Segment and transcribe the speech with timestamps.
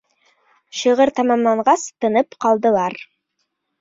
[0.77, 2.97] Шиғыр тамамланғас тынып ҡалдылар.